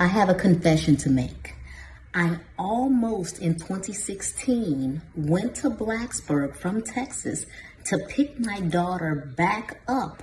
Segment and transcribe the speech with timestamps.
[0.00, 1.54] I have a confession to make.
[2.14, 7.46] I almost in 2016 went to Blacksburg from Texas
[7.86, 10.22] to pick my daughter back up,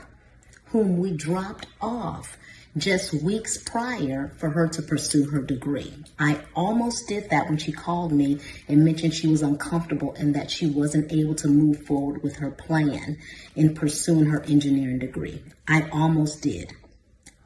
[0.67, 2.37] whom we dropped off
[2.77, 5.93] just weeks prior for her to pursue her degree.
[6.17, 8.39] I almost did that when she called me
[8.69, 12.51] and mentioned she was uncomfortable and that she wasn't able to move forward with her
[12.51, 13.17] plan
[13.57, 15.43] in pursuing her engineering degree.
[15.67, 16.71] I almost did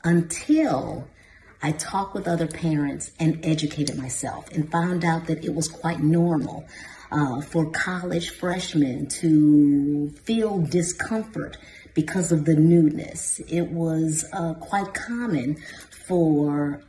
[0.04, 1.08] until
[1.62, 6.00] I talked with other parents and educated myself and found out that it was quite
[6.00, 6.66] normal
[7.12, 11.58] uh, for college freshmen to feel discomfort
[11.94, 13.40] because of the newness.
[13.48, 15.58] It was uh, quite common
[16.08, 16.82] for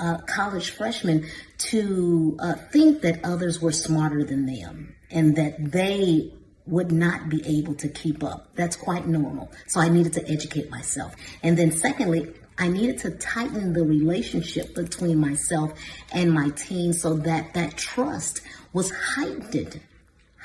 [0.00, 1.26] uh, college freshmen
[1.58, 6.32] to uh, think that others were smarter than them and that they
[6.66, 8.54] would not be able to keep up.
[8.54, 9.50] That's quite normal.
[9.68, 11.14] So I needed to educate myself.
[11.42, 15.72] And then secondly, I needed to tighten the relationship between myself
[16.12, 18.42] and my team so that that trust
[18.72, 19.80] was heightened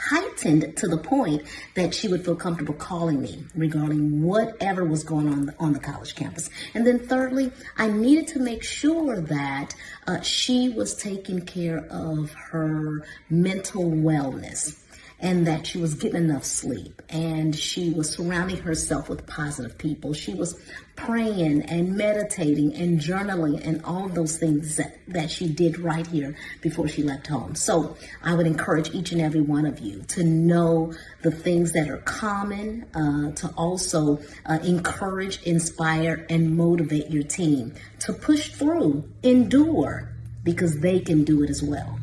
[0.10, 1.44] heightened to the point
[1.76, 6.16] that she would feel comfortable calling me regarding whatever was going on on the college
[6.16, 6.50] campus.
[6.74, 9.76] And then thirdly, I needed to make sure that
[10.08, 14.83] uh, she was taking care of her mental wellness
[15.20, 20.14] and that she was getting enough sleep and she was surrounding herself with positive people.
[20.14, 20.60] She was
[20.96, 26.36] praying and meditating and journaling and all those things that, that she did right here
[26.62, 27.56] before she left home.
[27.56, 31.90] So I would encourage each and every one of you to know the things that
[31.90, 39.10] are common, uh, to also uh, encourage, inspire, and motivate your team to push through,
[39.24, 40.10] endure,
[40.44, 41.98] because they can do it as well.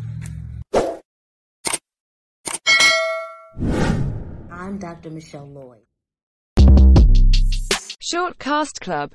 [4.61, 5.09] I'm Dr.
[5.09, 5.87] Michelle Lloyd.
[7.99, 9.09] Short Cast Club